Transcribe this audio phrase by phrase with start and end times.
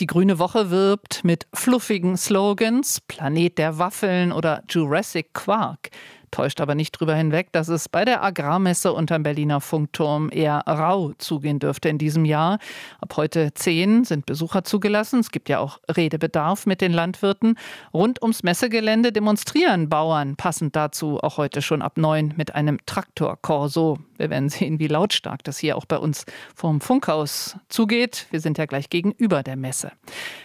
[0.00, 5.90] Die Grüne Woche wirbt mit fluffigen Slogans Planet der Waffeln oder Jurassic Quark
[6.30, 11.12] täuscht aber nicht drüber hinweg, dass es bei der Agrarmesse unterm Berliner Funkturm eher rau
[11.18, 12.58] zugehen dürfte in diesem Jahr.
[13.00, 15.20] Ab heute zehn sind Besucher zugelassen.
[15.20, 17.56] Es gibt ja auch Redebedarf mit den Landwirten.
[17.92, 23.98] Rund ums Messegelände demonstrieren Bauern passend dazu auch heute schon ab neun mit einem Traktorkorso.
[24.18, 28.26] Wir werden sehen, wie lautstark das hier auch bei uns vom Funkhaus zugeht.
[28.30, 29.92] Wir sind ja gleich gegenüber der Messe.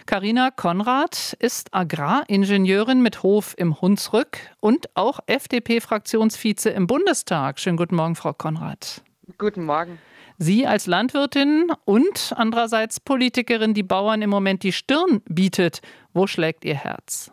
[0.06, 7.58] Karina Konrad ist Agraringenieurin mit Hof im Hunsrück und auch FDP-Fraktionsvize im Bundestag.
[7.58, 9.02] Schönen guten Morgen, Frau Konrad.
[9.38, 9.98] Guten Morgen.
[10.38, 15.80] Sie als Landwirtin und andererseits Politikerin, die Bauern im Moment die Stirn bietet.
[16.12, 17.30] Wo schlägt Ihr Herz?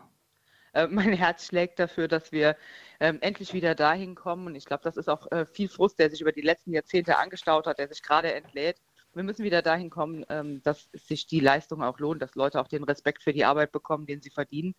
[0.72, 2.56] Äh, mein Herz schlägt dafür, dass wir
[3.00, 4.46] ähm, endlich wieder dahin kommen.
[4.46, 7.18] Und ich glaube, das ist auch äh, viel Frust, der sich über die letzten Jahrzehnte
[7.18, 8.80] angestaut hat, der sich gerade entlädt.
[9.14, 12.68] Wir müssen wieder dahin kommen, ähm, dass sich die Leistung auch lohnt, dass Leute auch
[12.68, 14.74] den Respekt für die Arbeit bekommen, den sie verdienen.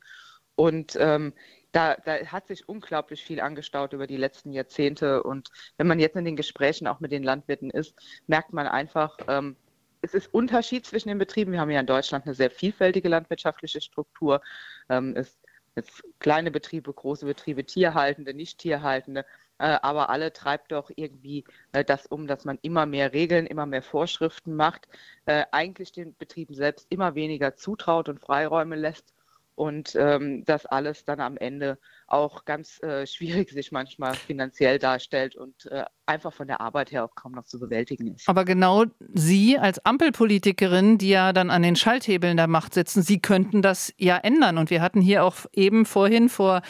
[0.56, 1.34] Und ähm,
[1.72, 5.24] da, da, hat sich unglaublich viel angestaut über die letzten Jahrzehnte.
[5.24, 7.96] Und wenn man jetzt in den Gesprächen auch mit den Landwirten ist,
[8.28, 9.56] merkt man einfach, ähm,
[10.02, 11.52] es ist Unterschied zwischen den Betrieben.
[11.54, 14.42] Wir haben ja in Deutschland eine sehr vielfältige landwirtschaftliche Struktur.
[14.90, 15.40] Ähm, es
[15.76, 19.26] Jetzt kleine Betriebe, große Betriebe, Tierhaltende, nicht Tierhaltende,
[19.58, 23.66] äh, aber alle treibt doch irgendwie äh, das um, dass man immer mehr Regeln, immer
[23.66, 24.88] mehr Vorschriften macht,
[25.26, 29.14] äh, eigentlich den Betrieben selbst immer weniger zutraut und Freiräume lässt
[29.56, 35.36] und ähm, das alles dann am Ende auch ganz äh, schwierig sich manchmal finanziell darstellt
[35.36, 38.28] und äh, einfach von der Arbeit her auch kaum noch zu bewältigen ist.
[38.28, 43.20] Aber genau Sie als Ampelpolitikerin, die ja dann an den Schalthebeln der Macht sitzen, Sie
[43.20, 44.58] könnten das ja ändern.
[44.58, 46.62] Und wir hatten hier auch eben vorhin vor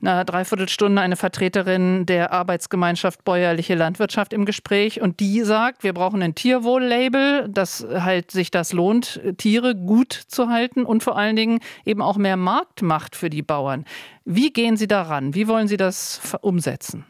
[0.00, 6.22] einer Dreiviertelstunde eine Vertreterin der Arbeitsgemeinschaft Bäuerliche Landwirtschaft im Gespräch und die sagt, wir brauchen
[6.22, 11.60] ein Tierwohl-Label, dass halt sich das lohnt, Tiere gut zu halten und vor allen Dingen
[11.84, 13.84] eben auch mehr Marktmacht für die Bauern.
[14.24, 15.34] Wie gehen Sie daran?
[15.34, 17.04] Wie wollen Sie das umsetzen?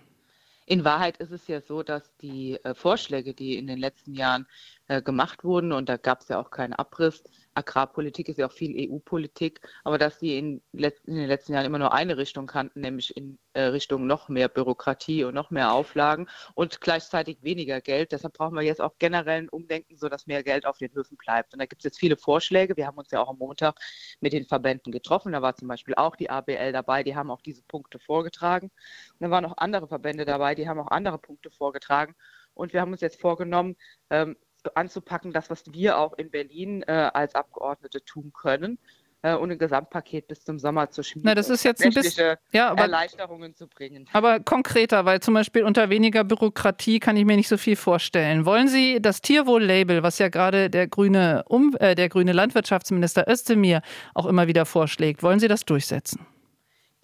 [0.67, 4.47] In Wahrheit ist es ja so, dass die äh, Vorschläge, die in den letzten Jahren
[4.87, 7.23] äh, gemacht wurden, und da gab es ja auch keinen Abriss,
[7.55, 11.79] Agrarpolitik ist ja auch viel EU-Politik, aber dass sie in, in, den letzten Jahren immer
[11.79, 16.29] nur eine Richtung kannten, nämlich in äh, Richtung noch mehr Bürokratie und noch mehr Auflagen
[16.55, 18.13] und gleichzeitig weniger Geld.
[18.13, 21.53] Deshalb brauchen wir jetzt auch generell ein Umdenken, sodass mehr Geld auf den Höfen bleibt.
[21.53, 22.77] Und da gibt es jetzt viele Vorschläge.
[22.77, 23.77] Wir haben uns ja auch am Montag
[24.21, 25.33] mit den Verbänden getroffen.
[25.33, 28.69] Da war zum Beispiel auch die ABL dabei, die haben auch diese Punkte vorgetragen.
[29.13, 32.15] Und dann waren auch andere Verbände dabei, die haben auch andere Punkte vorgetragen.
[32.55, 33.77] Und wir haben uns jetzt vorgenommen,
[34.11, 34.37] ähm,
[34.75, 38.79] anzupacken, das, was wir auch in Berlin äh, als Abgeordnete tun können
[39.23, 41.27] äh, und ein Gesamtpaket bis zum Sommer zu schmieden.
[41.27, 44.09] Na, das ist jetzt ein bisschen ja, aber, Erleichterungen zu bringen.
[44.13, 48.45] Aber konkreter, weil zum Beispiel unter weniger Bürokratie kann ich mir nicht so viel vorstellen.
[48.45, 53.83] Wollen Sie das Tierwohl-Label, was ja gerade der grüne, um, äh, der grüne Landwirtschaftsminister Özdemir
[54.15, 56.27] auch immer wieder vorschlägt, wollen Sie das durchsetzen?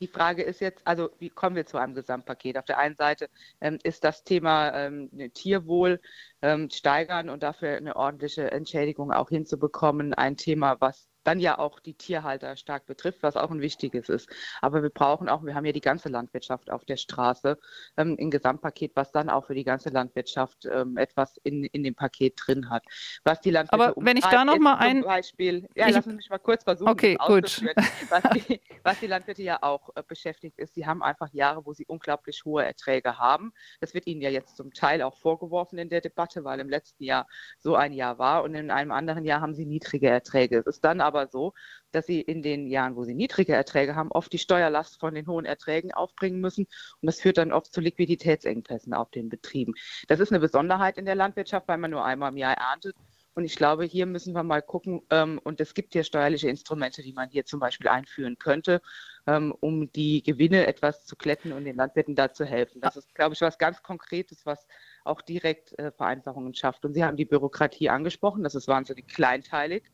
[0.01, 2.59] Die Frage ist jetzt, also wie kommen wir zu einem Gesamtpaket?
[2.59, 3.29] Auf der einen Seite
[3.61, 6.01] ähm, ist das Thema ähm, Tierwohl
[6.43, 11.79] ähm, steigern und dafür eine ordentliche Entschädigung auch hinzubekommen, ein Thema, was dann ja auch
[11.79, 14.31] die Tierhalter stark betrifft, was auch ein wichtiges ist.
[14.63, 17.59] Aber wir brauchen auch, wir haben ja die ganze Landwirtschaft auf der Straße,
[17.99, 21.95] ähm, ein Gesamtpaket, was dann auch für die ganze Landwirtschaft ähm, etwas in, in dem
[21.95, 22.83] Paket drin hat.
[23.25, 26.17] Was die Landwirte Aber wenn ich da noch mal ein Beispiel, ja, ich, lassen Sie
[26.17, 27.63] mich mal kurz versuchen, okay, gut.
[28.09, 31.75] Was die, was die Landwirte ja auch äh, beschäftigt ist, sie haben einfach Jahre, wo
[31.75, 33.53] sie unglaublich hohe Erträge haben.
[33.81, 37.05] Das wird ihnen ja jetzt zum Teil auch vorgeworfen in der Debatte, weil im letzten
[37.05, 37.27] Jahr
[37.59, 40.59] so ein Jahr war und in einem anderen Jahr haben sie niedrige Erträge.
[40.61, 41.55] Es ist dann aber aber so,
[41.93, 45.27] dass sie in den Jahren, wo sie niedrige Erträge haben, oft die Steuerlast von den
[45.27, 46.67] hohen Erträgen aufbringen müssen.
[47.01, 49.75] Und das führt dann oft zu Liquiditätsengpässen auf den Betrieben.
[50.07, 52.95] Das ist eine Besonderheit in der Landwirtschaft, weil man nur einmal im Jahr erntet.
[53.35, 57.05] Und ich glaube, hier müssen wir mal gucken, ähm, und es gibt hier steuerliche Instrumente,
[57.05, 58.83] die man hier zum Beispiel einführen könnte,
[59.29, 62.81] ähm, um die Gewinne etwas zu kletten und den Landwirten da zu helfen.
[62.81, 64.67] Das ist, glaube ich, was ganz Konkretes, was
[65.05, 66.85] auch direkt äh, Vereinfachungen schafft.
[66.85, 69.85] Und Sie haben die Bürokratie angesprochen, das ist wahnsinnig kleinteilig.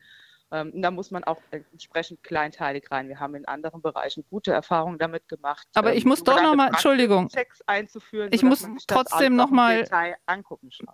[0.54, 3.08] Ähm, da muss man auch entsprechend kleinteilig rein.
[3.08, 5.66] Wir haben in anderen Bereichen gute Erfahrungen damit gemacht.
[5.74, 7.28] Aber ähm, ich muss doch nochmal, Entschuldigung,
[7.66, 9.84] einzuführen, ich muss trotzdem nochmal,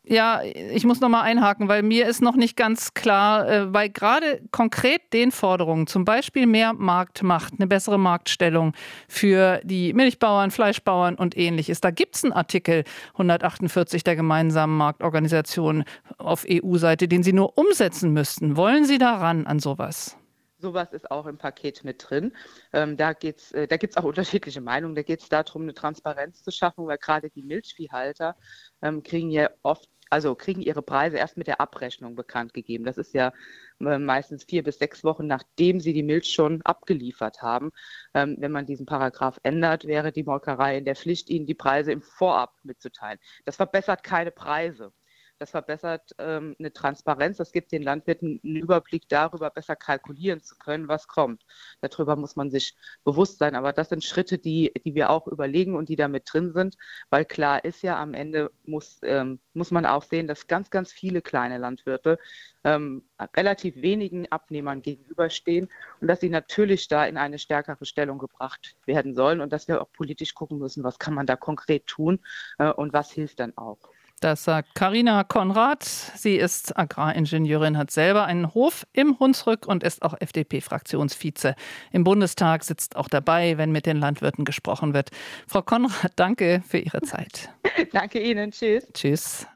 [0.05, 4.41] ja, ich muss nochmal einhaken, weil mir ist noch nicht ganz klar, äh, bei gerade
[4.51, 8.73] konkret den Forderungen, zum Beispiel mehr Marktmacht, eine bessere Marktstellung
[9.09, 11.83] für die Milchbauern, Fleischbauern und ähnliches.
[11.83, 15.85] Da gibt es einen Artikel 148 der gemeinsamen Marktorganisation
[16.17, 18.57] auf EU-Seite, den Sie nur umsetzen müssten.
[18.57, 20.17] Wollen Sie daran an sowas?
[20.59, 22.33] Sowas ist auch im Paket mit drin.
[22.73, 24.95] Ähm, da geht's, äh, da gibt es auch unterschiedliche Meinungen.
[24.95, 28.37] Da geht es darum, eine Transparenz zu schaffen, weil gerade die Milchviehhalter
[28.83, 32.85] ähm, kriegen ja oft also kriegen ihre Preise erst mit der Abrechnung bekannt gegeben.
[32.85, 33.33] Das ist ja
[33.81, 37.71] äh, meistens vier bis sechs Wochen, nachdem sie die Milch schon abgeliefert haben.
[38.13, 41.93] Ähm, wenn man diesen Paragraph ändert, wäre die Molkerei in der Pflicht, ihnen die Preise
[41.93, 43.21] im Vorab mitzuteilen.
[43.45, 44.93] Das verbessert keine Preise.
[45.41, 47.39] Das verbessert ähm, eine Transparenz.
[47.39, 51.47] Das gibt den Landwirten einen Überblick darüber, besser kalkulieren zu können, was kommt.
[51.81, 53.55] Darüber muss man sich bewusst sein.
[53.55, 56.77] Aber das sind Schritte, die, die wir auch überlegen und die da mit drin sind,
[57.09, 60.93] weil klar ist ja, am Ende muss, ähm, muss man auch sehen, dass ganz, ganz
[60.93, 62.19] viele kleine Landwirte
[62.63, 63.03] ähm,
[63.35, 65.71] relativ wenigen Abnehmern gegenüberstehen
[66.03, 69.81] und dass sie natürlich da in eine stärkere Stellung gebracht werden sollen und dass wir
[69.81, 72.21] auch politisch gucken müssen, was kann man da konkret tun
[72.59, 73.79] äh, und was hilft dann auch.
[74.21, 75.83] Das sagt Karina Konrad.
[75.83, 81.55] Sie ist Agraringenieurin, hat selber einen Hof im Hunsrück und ist auch FDP-Fraktionsvize.
[81.91, 85.11] Im Bundestag sitzt auch dabei, wenn mit den Landwirten gesprochen wird.
[85.47, 87.49] Frau Konrad, danke für Ihre Zeit.
[87.93, 88.51] danke Ihnen.
[88.51, 88.87] Tschüss.
[88.93, 89.47] Tschüss.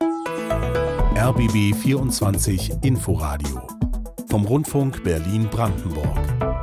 [1.17, 3.69] RBB 24 Inforadio
[4.31, 6.54] vom Rundfunk Berlin-Brandenburg.